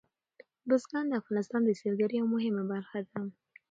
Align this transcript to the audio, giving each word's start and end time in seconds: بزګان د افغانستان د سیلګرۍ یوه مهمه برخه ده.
بزګان 0.67 1.05
د 1.09 1.13
افغانستان 1.21 1.61
د 1.65 1.69
سیلګرۍ 1.79 2.15
یوه 2.19 2.31
مهمه 2.35 2.63
برخه 2.71 2.97
ده. 3.09 3.19